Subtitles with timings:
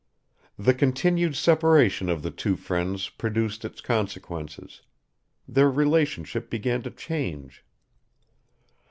[0.57, 4.81] The continued separation of the two friends produced its consequences;
[5.47, 7.63] their relationship began to change.